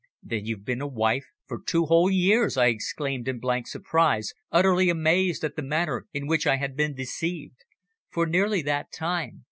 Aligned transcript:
"Then 0.23 0.47
you've 0.47 0.65
been 0.65 0.81
a 0.81 0.87
wife 0.87 1.27
for 1.45 1.61
two 1.63 1.85
whole 1.85 2.09
years!" 2.09 2.57
I 2.57 2.69
exclaimed 2.73 3.27
in 3.27 3.37
blank 3.37 3.67
surprise, 3.67 4.33
utterly 4.51 4.89
amazed 4.89 5.43
at 5.43 5.55
the 5.55 5.61
manner 5.61 6.07
in 6.11 6.25
which 6.25 6.47
I 6.47 6.55
had 6.55 6.75
been 6.75 6.95
deceived. 6.95 7.63
"For 8.11 8.25
nearly 8.25 8.63
that 8.63 8.91
time. 8.91 9.39